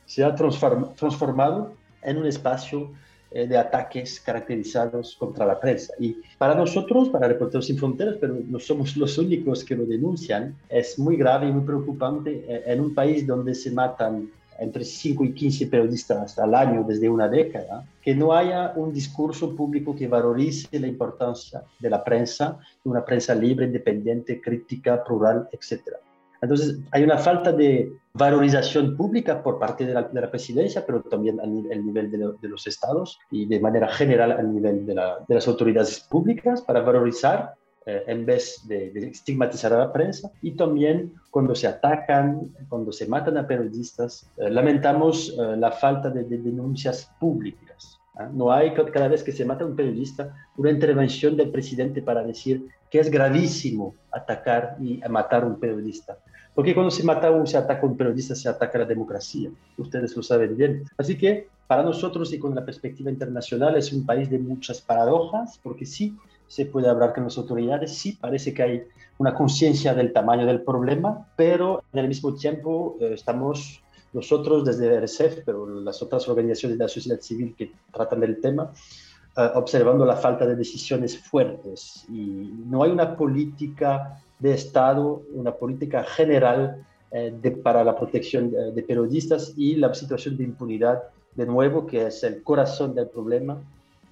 se 0.05 0.23
ha 0.23 0.35
transformado 0.35 1.73
en 2.01 2.17
un 2.17 2.25
espacio 2.27 2.91
eh, 3.31 3.47
de 3.47 3.57
ataques 3.57 4.19
caracterizados 4.19 5.15
contra 5.15 5.45
la 5.45 5.59
prensa. 5.59 5.93
Y 5.99 6.17
para 6.37 6.53
nosotros, 6.53 7.09
para 7.09 7.27
Reporteros 7.27 7.65
Sin 7.65 7.77
Fronteras, 7.77 8.17
pero 8.21 8.37
no 8.47 8.59
somos 8.59 8.95
los 9.03 9.17
únicos 9.17 9.63
que 9.63 9.75
lo 9.75 9.85
denuncian, 9.85 10.55
es 10.69 10.99
muy 10.99 11.17
grave 11.17 11.47
y 11.47 11.51
muy 11.51 11.65
preocupante 11.65 12.45
eh, 12.47 12.63
en 12.67 12.79
un 12.79 12.93
país 12.93 13.25
donde 13.25 13.55
se 13.55 13.71
matan 13.71 14.29
entre 14.59 14.83
5 14.83 15.23
y 15.25 15.33
15 15.33 15.67
periodistas 15.67 16.37
al 16.39 16.55
año 16.55 16.83
desde 16.87 17.09
una 17.09 17.27
década, 17.27 17.85
que 18.01 18.15
no 18.15 18.33
haya 18.33 18.73
un 18.75 18.93
discurso 18.93 19.55
público 19.55 19.95
que 19.95 20.07
valorice 20.07 20.79
la 20.79 20.87
importancia 20.87 21.63
de 21.79 21.89
la 21.89 22.03
prensa, 22.03 22.59
de 22.83 22.89
una 22.89 23.03
prensa 23.03 23.33
libre, 23.35 23.65
independiente, 23.65 24.41
crítica, 24.41 25.03
plural, 25.03 25.47
etc. 25.51 25.81
Entonces, 26.41 26.79
hay 26.91 27.03
una 27.03 27.17
falta 27.17 27.53
de 27.53 27.93
valorización 28.13 28.97
pública 28.97 29.41
por 29.41 29.57
parte 29.57 29.85
de 29.85 29.93
la, 29.93 30.29
presidencia, 30.29 30.85
pero 30.85 31.01
también 31.01 31.39
a 31.39 31.45
nivel 31.45 32.11
de, 32.11 32.47
los 32.47 32.67
estados 32.67 33.17
y 33.31 33.45
de 33.45 33.59
manera 33.59 33.87
general 33.87 34.33
a 34.33 34.43
nivel 34.43 34.85
de, 34.85 34.93
de 34.93 35.35
las 35.35 35.47
autoridades 35.47 36.01
públicas 36.01 36.61
para 36.61 36.81
valorizar 36.81 37.55
eh, 37.85 38.03
en 38.07 38.25
vez 38.25 38.65
de, 38.65 38.91
estigmatizar 39.09 39.73
a 39.73 39.79
la 39.79 39.91
prensa. 39.91 40.31
Y 40.41 40.51
también 40.51 41.13
cuando 41.29 41.53
se 41.53 41.67
atacan, 41.67 42.53
cuando 42.69 42.93
se 42.93 43.07
matan 43.07 43.37
a 43.37 43.45
periodistas, 43.45 44.25
eh, 44.37 44.49
lamentamos 44.49 45.35
eh, 45.37 45.57
la 45.57 45.71
falta 45.71 46.09
de, 46.09 46.23
denuncias 46.23 47.11
públicas. 47.19 47.99
¿ah? 48.15 48.29
No 48.31 48.53
hay 48.53 48.73
cada 48.73 49.09
vez 49.09 49.21
que 49.21 49.33
se 49.33 49.43
mata 49.43 49.65
a 49.65 49.67
un 49.67 49.75
periodista 49.75 50.33
una 50.55 50.71
intervención 50.71 51.35
del 51.35 51.49
presidente 51.49 52.01
para 52.01 52.23
decir 52.23 52.69
que 52.89 52.99
es 52.99 53.09
gravísimo 53.11 53.95
atacar 54.11 54.77
y 54.79 55.01
matar 55.09 55.43
a 55.43 55.47
un 55.47 55.59
periodista. 55.59 56.17
Porque 56.55 56.73
cuando 56.73 56.91
se 56.91 57.03
mata 57.03 57.31
o 57.31 57.45
se 57.45 57.57
ataca 57.57 57.81
a 57.81 57.89
un 57.89 57.97
periodista, 57.97 58.35
se 58.35 58.47
ataca 58.47 58.77
a 58.77 58.81
la 58.81 58.87
democracia. 58.87 59.49
Ustedes 59.77 60.15
lo 60.15 60.23
saben 60.23 60.55
bien. 60.55 60.83
Así 60.97 61.17
que 61.17 61.47
para 61.67 61.83
nosotros 61.83 62.31
y 62.31 62.39
con 62.39 62.53
la 62.53 62.63
perspectiva 62.63 63.09
internacional 63.09 63.75
es 63.75 63.91
un 63.91 64.05
país 64.05 64.29
de 64.29 64.37
muchas 64.37 64.79
paradojas, 64.79 65.59
porque 65.63 65.85
sí, 65.85 66.15
se 66.47 66.65
puede 66.65 66.89
hablar 66.89 67.13
con 67.13 67.23
las 67.23 67.37
autoridades, 67.37 67.97
sí, 67.97 68.13
parece 68.13 68.53
que 68.53 68.63
hay 68.63 68.83
una 69.17 69.33
conciencia 69.33 69.93
del 69.93 70.11
tamaño 70.13 70.45
del 70.45 70.61
problema, 70.61 71.27
pero 71.35 71.83
en 71.93 71.99
el 71.99 72.07
mismo 72.07 72.33
tiempo 72.33 72.97
eh, 72.99 73.11
estamos 73.13 73.81
nosotros 74.11 74.65
desde 74.65 74.99
RSF, 74.99 75.43
pero 75.45 75.67
las 75.67 76.01
otras 76.01 76.27
organizaciones 76.27 76.77
de 76.77 76.83
la 76.83 76.89
sociedad 76.89 77.19
civil 77.19 77.55
que 77.57 77.71
tratan 77.91 78.19
del 78.19 78.39
tema, 78.39 78.71
eh, 79.37 79.49
observando 79.55 80.05
la 80.05 80.15
falta 80.15 80.45
de 80.45 80.55
decisiones 80.55 81.17
fuertes. 81.17 82.05
Y 82.09 82.53
no 82.67 82.83
hay 82.83 82.91
una 82.91 83.15
política 83.15 84.21
de 84.39 84.53
Estado, 84.53 85.23
una 85.33 85.53
política 85.53 86.03
general 86.03 86.85
eh, 87.11 87.33
de, 87.41 87.51
para 87.51 87.83
la 87.83 87.95
protección 87.95 88.51
de 88.51 88.83
periodistas 88.83 89.53
y 89.57 89.75
la 89.75 89.93
situación 89.93 90.37
de 90.37 90.43
impunidad, 90.43 91.03
de 91.35 91.47
nuevo, 91.47 91.87
que 91.87 92.07
es 92.07 92.23
el 92.23 92.43
corazón 92.43 92.93
del 92.93 93.07
problema, 93.07 93.59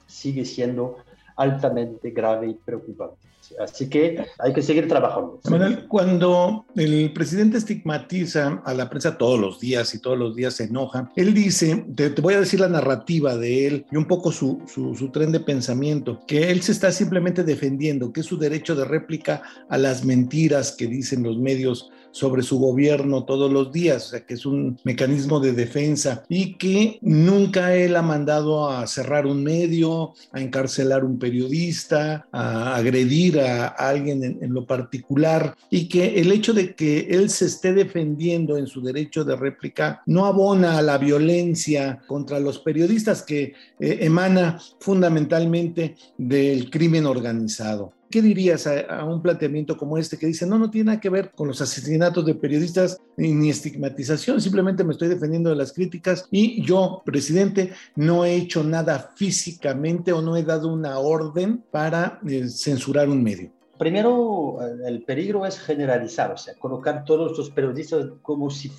sigue 0.07 0.43
siendo 0.45 0.97
altamente 1.41 2.11
grave 2.11 2.47
y 2.47 2.53
preocupante. 2.53 3.30
Así 3.59 3.89
que 3.89 4.25
hay 4.39 4.53
que 4.53 4.61
seguir 4.61 4.87
trabajando. 4.87 5.39
Manuel, 5.49 5.87
cuando 5.87 6.65
el 6.75 7.11
presidente 7.13 7.57
estigmatiza 7.57 8.61
a 8.65 8.73
la 8.73 8.89
prensa 8.89 9.17
todos 9.17 9.39
los 9.39 9.59
días 9.59 9.93
y 9.93 9.99
todos 9.99 10.17
los 10.17 10.35
días 10.35 10.55
se 10.55 10.65
enoja, 10.65 11.11
él 11.15 11.33
dice, 11.33 11.85
te, 11.95 12.09
voy 12.21 12.35
a 12.35 12.39
decir 12.39 12.59
la 12.59 12.69
narrativa 12.69 13.35
de 13.35 13.67
él 13.67 13.85
y 13.91 13.97
un 13.97 14.05
poco 14.05 14.31
su, 14.31 14.61
su, 14.67 14.95
su, 14.95 15.09
tren 15.09 15.31
de 15.31 15.39
pensamiento, 15.39 16.21
que 16.27 16.51
él 16.51 16.61
se 16.61 16.71
está 16.71 16.91
simplemente 16.91 17.43
defendiendo, 17.43 18.11
que 18.11 18.21
es 18.21 18.25
su 18.25 18.37
derecho 18.37 18.75
de 18.75 18.85
réplica 18.85 19.41
a 19.69 19.77
las 19.77 20.05
mentiras 20.05 20.71
que 20.71 20.87
dicen 20.87 21.23
los 21.23 21.37
medios 21.37 21.91
sobre 22.11 22.43
su 22.43 22.59
gobierno 22.59 23.23
todos 23.23 23.51
los 23.51 23.71
días, 23.71 24.07
o 24.07 24.09
sea 24.09 24.25
que 24.25 24.33
es 24.35 24.45
un 24.45 24.79
mecanismo 24.83 25.39
de 25.39 25.53
defensa 25.53 26.23
y 26.29 26.55
que 26.57 26.99
nunca 27.01 27.75
él 27.75 27.95
ha 27.95 28.01
mandado 28.01 28.69
a 28.69 28.85
cerrar 28.87 29.25
un 29.25 29.43
medio, 29.43 30.13
a 30.31 30.41
encarcelar 30.41 31.03
un 31.03 31.17
periodista, 31.17 32.27
a 32.31 32.75
agredir 32.75 33.39
a 33.41 33.67
alguien 33.67 34.23
en, 34.23 34.53
lo 34.53 34.65
particular 34.65 35.55
y 35.69 35.87
que 35.87 36.19
el 36.19 36.31
hecho 36.31 36.53
de 36.53 36.75
que 36.75 37.07
él 37.09 37.29
se 37.29 37.45
esté 37.45 37.73
defendiendo 37.73 38.57
en 38.57 38.67
su 38.67 38.81
derecho 38.81 39.23
de 39.23 39.35
réplica 39.35 40.01
no 40.05 40.25
abona 40.25 40.77
a 40.77 40.81
la 40.81 40.97
violencia 40.97 42.01
contra 42.07 42.39
los 42.39 42.59
periodistas 42.59 43.23
que 43.23 43.53
eh, 43.79 43.97
emana 44.01 44.59
fundamentalmente 44.79 45.95
del 46.17 46.69
crimen 46.69 47.05
organizado. 47.05 47.93
¿Qué 48.11 48.21
dirías 48.21 48.67
a, 48.67 49.05
un 49.05 49.21
planteamiento 49.21 49.77
como 49.77 49.97
este 49.97 50.17
que 50.17 50.27
dice, 50.27 50.45
no, 50.45 50.59
no 50.59 50.69
tiene 50.69 50.87
nada 50.87 50.99
que 50.99 51.09
ver 51.09 51.31
con 51.31 51.47
los 51.47 51.61
asesinatos 51.61 52.25
de 52.25 52.35
periodistas 52.35 52.99
ni, 53.15 53.49
estigmatización, 53.49 54.41
simplemente 54.41 54.83
me 54.83 54.91
estoy 54.91 55.07
defendiendo 55.07 55.49
de 55.49 55.55
las 55.55 55.71
críticas 55.71 56.27
y 56.29 56.61
yo, 56.63 57.01
presidente, 57.05 57.71
no 57.95 58.25
he 58.25 58.35
hecho 58.35 58.63
nada 58.63 59.11
físicamente 59.15 60.11
o 60.11 60.21
no 60.21 60.35
he 60.35 60.43
dado 60.43 60.71
una 60.71 60.99
orden 60.99 61.63
para 61.71 62.19
eh, 62.27 62.47
censurar 62.49 63.09
un 63.09 63.23
medio? 63.23 63.51
Primero, 63.77 64.59
el 64.85 65.03
peligro 65.03 65.45
es 65.45 65.57
generalizar, 65.59 66.31
o 66.31 66.37
sea, 66.37 66.53
colocar 66.55 67.03
todos 67.05 67.37
los 67.37 67.49
periodistas 67.49 68.09
como 68.21 68.49
si, 68.49 68.71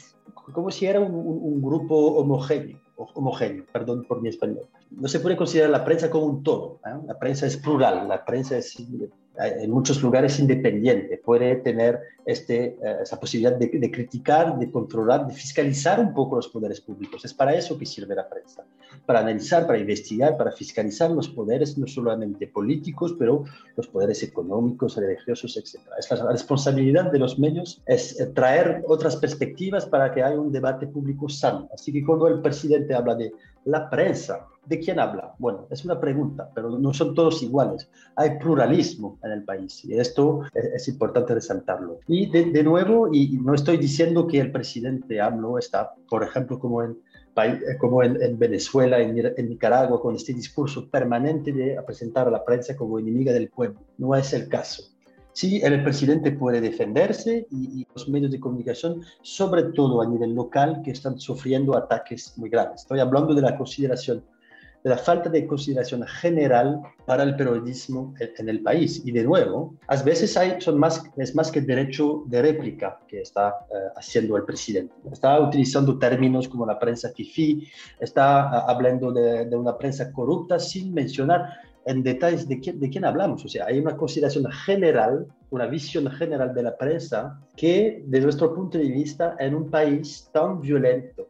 como 0.53 0.71
si 0.71 0.87
era 0.87 1.01
un, 1.01 1.61
grupo 1.61 1.97
homogéneo 1.97 2.83
homogéneo, 3.15 3.65
perdón 3.73 4.05
por 4.05 4.23
mi 4.23 4.29
español. 4.29 4.67
No 4.91 5.09
se 5.09 5.19
puede 5.19 5.37
considerar 5.37 5.71
la 5.71 5.85
prensa 5.85 6.11
como 6.11 6.27
un 6.27 6.43
todo. 6.43 6.81
¿eh? 6.87 6.97
La 7.07 7.19
prensa 7.19 7.47
es 7.47 7.57
plural, 7.57 8.07
la 8.07 8.25
prensa 8.25 8.57
es 8.57 8.71
en 9.39 9.71
muchos 9.71 10.03
lugares 10.03 10.39
independiente, 10.39 11.19
puede 11.19 11.57
tener 11.57 12.01
este, 12.27 12.77
eh, 12.83 12.99
esa 13.03 13.19
posibilidad 13.19 13.57
de, 13.57 13.91
criticar, 13.91 14.59
de 14.59 14.71
controlar, 14.71 15.27
de 15.27 15.35
fiscalizar 15.35 16.01
un 16.01 16.13
poco 16.13 16.37
los 16.37 16.49
poderes 16.49 16.81
públicos. 16.81 17.25
Es 17.25 17.33
para 17.33 17.55
eso 17.55 17.79
que 17.79 17.87
sirve 17.87 18.15
la 18.15 18.29
prensa, 18.29 18.65
para 19.07 19.21
analizar, 19.21 19.67
para 19.67 19.79
investigar, 19.79 20.37
para 20.37 20.53
fiscalizar 20.53 21.11
los 21.11 21.29
poderes, 21.29 21.79
no 21.79 21.87
solamente 21.87 22.47
políticos, 22.47 23.15
pero 23.19 23.45
los 23.77 23.89
poderes 23.89 24.23
económicos, 24.23 24.97
religiosos, 24.97 25.57
etc. 25.57 25.81
Es 25.99 26.11
la 26.11 26.31
responsabilidad 26.31 27.11
de 27.11 27.19
los 27.19 27.39
medios 27.39 27.83
es 27.87 28.21
eh, 28.21 28.27
traer 28.27 28.85
otras 28.87 29.17
perspectivas 29.17 29.87
para 29.87 30.13
que 30.13 30.23
haya 30.23 30.39
un 30.39 30.53
debate 30.53 30.87
público 30.87 31.29
sano. 31.29 31.69
Así 31.73 31.93
que 31.93 32.05
cuando 32.05 32.29
el 32.29 32.43
presidente 32.43 32.95
habla 32.95 33.15
de 33.15 33.33
la 33.65 33.89
prensa, 33.89 34.47
¿De 34.67 34.79
quién 34.79 35.01
habla? 35.01 35.35
Bueno, 35.39 35.67
es 35.71 35.85
una 35.85 36.01
pregunta, 36.01 36.49
pero 36.55 36.79
no 36.79 36.95
son 36.95 37.15
todos 37.15 37.43
iguales. 37.43 37.91
Hay 38.15 38.39
pluralismo 38.39 39.19
en 39.25 39.33
el 39.33 39.45
país 39.45 39.85
y 39.85 39.95
esto 39.95 40.43
es, 40.55 40.87
importante 40.87 41.35
resaltarlo. 41.35 41.99
Y 42.07 42.31
de, 42.31 42.63
nuevo, 42.63 43.09
y 43.13 43.39
no 43.43 43.55
estoy 43.55 43.77
diciendo 43.77 44.27
que 44.27 44.39
el 44.39 44.53
presidente 44.53 45.21
AMLO 45.21 45.59
está, 45.59 45.95
por 46.09 46.23
ejemplo, 46.23 46.61
como 46.61 46.85
en, 46.85 46.97
como 47.81 48.05
en, 48.05 48.39
Venezuela, 48.39 49.01
en, 49.01 49.19
en, 49.37 49.49
Nicaragua, 49.49 50.01
con 50.01 50.15
este 50.15 50.33
discurso 50.33 50.89
permanente 50.89 51.53
de 51.53 51.77
presentar 51.85 52.29
a 52.29 52.31
la 52.31 52.45
prensa 52.45 52.77
como 52.77 53.01
enemiga 53.01 53.33
del 53.33 53.49
pueblo. 53.49 53.81
No 53.99 54.15
es 54.15 54.33
el 54.33 54.49
caso. 54.49 54.93
Sí, 55.35 55.63
el 55.63 55.83
presidente 55.83 56.31
puede 56.33 56.61
defenderse 56.61 57.47
y, 57.51 57.87
los 57.95 58.09
medios 58.09 58.31
de 58.31 58.41
comunicación, 58.41 59.03
sobre 59.23 59.65
todo 59.65 60.03
a 60.03 60.07
nivel 60.07 60.35
local, 60.35 60.83
que 60.85 60.91
están 60.91 61.19
sufriendo 61.19 61.77
ataques 61.77 62.35
muy 62.37 62.51
graves. 62.51 62.83
Estoy 62.83 63.01
hablando 63.01 63.35
de 63.35 63.41
la 63.41 63.57
consideración 63.57 64.23
de 64.83 64.91
la 64.91 64.99
falta 64.99 65.31
de 65.31 65.47
consideración 65.47 66.03
general 66.07 66.81
para 67.07 67.23
el 67.23 67.37
periodismo 67.37 68.15
en 68.19 68.49
el 68.49 68.63
país. 68.63 69.03
Y 69.05 69.13
de 69.13 69.25
nuevo, 69.25 69.75
a 69.87 69.97
veces 70.03 70.37
hay, 70.37 70.61
son 70.61 70.79
más, 70.79 71.03
es 71.17 71.35
más 71.35 71.51
que 71.53 71.61
derecho 71.61 72.25
de 72.27 72.43
réplica 72.43 72.99
que 73.07 73.21
está 73.21 73.49
eh, 73.71 73.75
haciendo 73.97 74.37
el 74.37 74.45
presidente. 74.45 74.95
Está 75.11 75.41
utilizando 75.41 75.99
términos 75.99 76.49
como 76.49 76.67
la 76.67 76.79
prensa 76.79 77.11
FIFI, 77.11 77.69
está 78.01 78.43
ah, 78.43 78.65
hablando 78.69 79.13
de, 79.13 79.47
de, 79.47 79.57
una 79.57 79.79
prensa 79.79 80.13
corrupta 80.13 80.59
sin 80.59 80.93
mencionar 80.93 81.49
en 81.85 82.03
detalles 82.03 82.49
de 82.49 82.61
quién, 82.61 82.81
de 82.81 82.91
quién 82.91 83.05
hablamos. 83.05 83.45
O 83.45 83.49
sea, 83.49 83.67
hay 83.67 83.79
una 83.79 83.97
consideración 83.97 84.51
general, 84.51 85.27
una 85.51 85.67
visión 85.67 86.11
general 86.11 86.55
de 86.55 86.63
la 86.63 86.77
prensa 86.77 87.41
que, 87.57 88.03
desde 88.07 88.25
nuestro 88.25 88.55
punto 88.55 88.79
de 88.79 88.89
vista, 88.89 89.37
en 89.39 89.55
un 89.55 89.71
país 89.71 90.29
tan 90.33 90.61
violento 90.61 91.29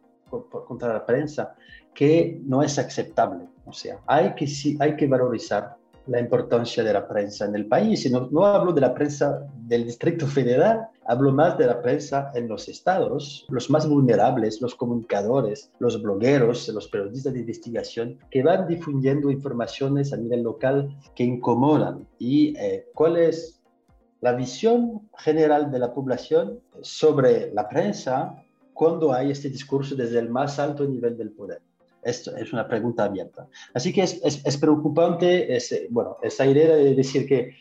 contra 0.67 0.93
la 0.93 1.05
prensa, 1.05 1.55
que 1.93 2.39
no 2.45 2.63
es 2.63 2.77
aceptable. 2.79 3.47
O 3.65 3.73
sea, 3.73 3.99
hay 4.07 4.33
que, 4.35 4.47
sí, 4.47 4.77
hay 4.79 4.95
que 4.95 5.07
valorizar 5.07 5.77
la 6.07 6.19
importancia 6.19 6.83
de 6.83 6.93
la 6.93 7.07
prensa 7.07 7.45
en 7.45 7.55
el 7.55 7.67
país. 7.67 8.05
Y 8.05 8.09
no, 8.09 8.27
no 8.31 8.45
hablo 8.45 8.73
de 8.73 8.81
la 8.81 8.93
prensa 8.93 9.47
del 9.67 9.85
Distrito 9.85 10.27
Federal, 10.27 10.87
hablo 11.05 11.31
más 11.31 11.57
de 11.57 11.67
la 11.67 11.81
prensa 11.81 12.31
en 12.35 12.47
los 12.47 12.67
estados, 12.67 13.45
los 13.49 13.69
más 13.69 13.87
vulnerables, 13.87 14.61
los 14.61 14.75
comunicadores, 14.75 15.71
los 15.79 16.01
blogueros, 16.01 16.67
los 16.69 16.87
periodistas 16.87 17.33
de 17.33 17.39
investigación, 17.39 18.19
que 18.29 18.43
van 18.43 18.67
difundiendo 18.67 19.31
informaciones 19.31 20.13
a 20.13 20.17
nivel 20.17 20.43
local 20.43 20.95
que 21.15 21.23
incomodan. 21.23 22.07
¿Y 22.19 22.57
eh, 22.57 22.85
cuál 22.93 23.17
es 23.17 23.61
la 24.21 24.33
visión 24.33 25.09
general 25.17 25.71
de 25.71 25.79
la 25.79 25.93
población 25.93 26.59
sobre 26.81 27.53
la 27.53 27.67
prensa 27.67 28.35
cuando 28.73 29.13
hay 29.13 29.31
este 29.31 29.49
discurso 29.49 29.95
desde 29.95 30.19
el 30.19 30.29
más 30.29 30.59
alto 30.59 30.85
nivel 30.85 31.17
del 31.17 31.31
poder? 31.31 31.61
Es 32.05 32.53
una 32.53 32.67
pregunta 32.67 33.05
abierta. 33.05 33.47
Así 33.73 33.93
que 33.93 34.03
es, 34.03 34.57
preocupante 34.57 35.55
es, 35.55 35.87
bueno, 35.89 36.17
esa 36.21 36.45
idea 36.45 36.75
de 36.75 36.95
decir 36.95 37.27
que 37.27 37.55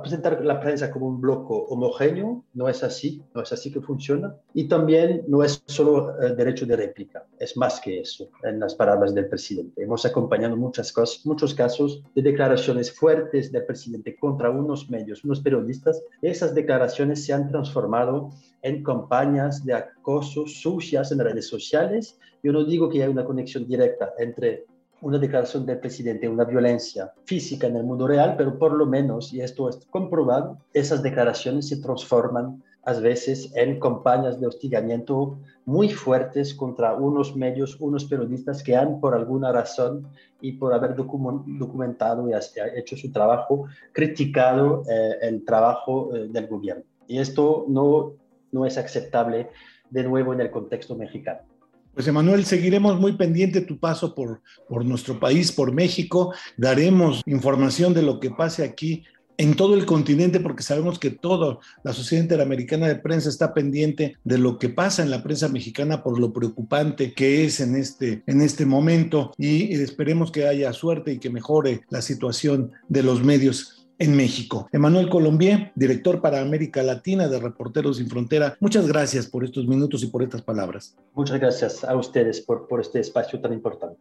presentar 0.00 0.42
la 0.42 0.58
prensa 0.58 0.90
como 0.90 1.06
un 1.06 1.20
bloque 1.20 1.52
homogéneo, 1.52 2.44
no 2.54 2.68
es 2.68 2.82
así, 2.82 3.22
no 3.34 3.42
es 3.42 3.52
así 3.52 3.70
que 3.70 3.80
funciona. 3.80 4.34
Y 4.54 4.68
también 4.68 5.24
no 5.28 5.42
es 5.42 5.62
solo 5.66 6.18
el 6.20 6.36
derecho 6.36 6.64
de 6.64 6.76
réplica, 6.76 7.26
es 7.38 7.56
más 7.56 7.80
que 7.80 8.00
eso, 8.00 8.30
en 8.42 8.58
las 8.58 8.74
palabras 8.74 9.14
del 9.14 9.28
presidente. 9.28 9.82
Hemos 9.82 10.06
acompañado 10.06 10.56
muchas 10.56 10.92
cosas, 10.92 11.26
muchos 11.26 11.54
casos 11.54 12.02
de 12.14 12.22
declaraciones 12.22 12.90
fuertes 12.90 13.52
del 13.52 13.66
presidente 13.66 14.16
contra 14.16 14.50
unos 14.50 14.88
medios, 14.88 15.24
unos 15.24 15.40
periodistas. 15.40 16.02
Esas 16.22 16.54
declaraciones 16.54 17.24
se 17.24 17.32
han 17.34 17.48
transformado 17.48 18.30
en 18.62 18.82
campañas 18.82 19.64
de 19.64 19.74
acoso 19.74 20.46
sucias 20.46 21.12
en 21.12 21.18
redes 21.18 21.46
sociales. 21.48 22.18
Yo 22.42 22.52
no 22.52 22.64
digo 22.64 22.88
que 22.88 23.02
hay 23.02 23.08
una 23.08 23.24
conexión 23.24 23.66
directa 23.66 24.12
entre 24.18 24.66
una 25.00 25.18
declaración 25.18 25.64
del 25.64 25.78
presidente, 25.78 26.28
una 26.28 26.44
violencia 26.44 27.12
física 27.24 27.66
en 27.66 27.76
el 27.76 27.84
mundo 27.84 28.06
real, 28.06 28.34
pero 28.36 28.58
por 28.58 28.72
lo 28.72 28.86
menos, 28.86 29.32
y 29.32 29.40
esto 29.40 29.68
es 29.68 29.78
comprobado, 29.90 30.58
esas 30.72 31.02
declaraciones 31.02 31.68
se 31.68 31.80
transforman 31.80 32.62
a 32.84 32.92
veces 32.94 33.52
en 33.54 33.78
campañas 33.78 34.40
de 34.40 34.46
hostigamiento 34.46 35.38
muy 35.66 35.90
fuertes 35.90 36.54
contra 36.54 36.94
unos 36.94 37.36
medios, 37.36 37.76
unos 37.80 38.06
periodistas 38.06 38.62
que 38.62 38.74
han 38.74 38.98
por 38.98 39.14
alguna 39.14 39.52
razón 39.52 40.08
y 40.40 40.52
por 40.52 40.72
haber 40.72 40.94
documentado 40.96 42.28
y 42.30 42.32
hecho 42.74 42.96
su 42.96 43.12
trabajo, 43.12 43.66
criticado 43.92 44.84
eh, 44.90 45.18
el 45.20 45.44
trabajo 45.44 46.16
eh, 46.16 46.28
del 46.30 46.46
gobierno. 46.46 46.84
Y 47.06 47.18
esto 47.18 47.66
no, 47.68 48.14
no 48.52 48.64
es 48.64 48.78
aceptable 48.78 49.50
de 49.90 50.04
nuevo 50.04 50.32
en 50.32 50.40
el 50.40 50.50
contexto 50.50 50.96
mexicano. 50.96 51.40
Pues 51.98 52.06
Emanuel, 52.06 52.44
seguiremos 52.44 53.00
muy 53.00 53.14
pendiente 53.14 53.60
tu 53.60 53.76
paso 53.80 54.14
por, 54.14 54.40
por 54.68 54.84
nuestro 54.84 55.18
país, 55.18 55.50
por 55.50 55.72
México. 55.72 56.32
Daremos 56.56 57.22
información 57.26 57.92
de 57.92 58.02
lo 58.02 58.20
que 58.20 58.30
pase 58.30 58.62
aquí 58.62 59.02
en 59.36 59.56
todo 59.56 59.74
el 59.74 59.84
continente, 59.84 60.38
porque 60.38 60.62
sabemos 60.62 61.00
que 61.00 61.10
toda 61.10 61.58
la 61.82 61.92
Sociedad 61.92 62.22
Interamericana 62.22 62.86
de 62.86 62.94
Prensa 62.94 63.28
está 63.28 63.52
pendiente 63.52 64.16
de 64.22 64.38
lo 64.38 64.60
que 64.60 64.68
pasa 64.68 65.02
en 65.02 65.10
la 65.10 65.24
prensa 65.24 65.48
mexicana 65.48 66.04
por 66.04 66.20
lo 66.20 66.32
preocupante 66.32 67.14
que 67.14 67.44
es 67.44 67.58
en 67.58 67.74
este, 67.74 68.22
en 68.28 68.42
este 68.42 68.64
momento 68.64 69.32
y 69.36 69.74
esperemos 69.74 70.30
que 70.30 70.46
haya 70.46 70.72
suerte 70.72 71.14
y 71.14 71.18
que 71.18 71.30
mejore 71.30 71.80
la 71.90 72.00
situación 72.00 72.70
de 72.88 73.02
los 73.02 73.24
medios 73.24 73.77
en 73.98 74.16
México. 74.16 74.68
Emanuel 74.72 75.08
Colombier, 75.08 75.72
director 75.74 76.20
para 76.20 76.40
América 76.40 76.82
Latina 76.82 77.28
de 77.28 77.40
Reporteros 77.40 77.98
Sin 77.98 78.08
Frontera, 78.08 78.56
muchas 78.60 78.86
gracias 78.86 79.26
por 79.26 79.44
estos 79.44 79.66
minutos 79.66 80.02
y 80.02 80.06
por 80.06 80.22
estas 80.22 80.42
palabras. 80.42 80.96
Muchas 81.14 81.38
gracias 81.40 81.84
a 81.84 81.96
ustedes 81.96 82.40
por, 82.40 82.68
por 82.68 82.80
este 82.80 83.00
espacio 83.00 83.40
tan 83.40 83.52
importante. 83.52 83.98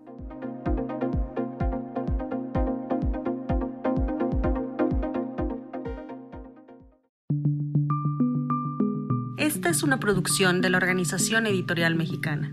Esta 9.37 9.69
es 9.69 9.83
una 9.83 9.99
producción 9.99 10.61
de 10.61 10.69
la 10.71 10.77
Organización 10.77 11.45
Editorial 11.45 11.95
Mexicana. 11.95 12.51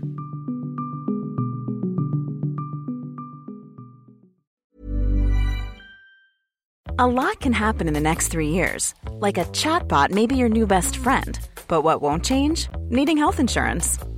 A 6.99 7.07
lot 7.07 7.39
can 7.39 7.53
happen 7.53 7.87
in 7.87 7.93
the 7.93 8.01
next 8.01 8.27
three 8.27 8.49
years. 8.49 8.93
Like 9.21 9.37
a 9.37 9.45
chatbot 9.45 10.11
may 10.11 10.27
be 10.27 10.35
your 10.35 10.49
new 10.49 10.67
best 10.67 10.97
friend. 10.97 11.39
But 11.69 11.83
what 11.83 12.01
won't 12.01 12.25
change? 12.25 12.67
Needing 12.89 13.17
health 13.17 13.39
insurance. 13.39 13.97